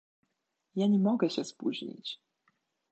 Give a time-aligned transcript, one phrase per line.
[0.75, 2.19] "Ja nie mogę się spóźnić."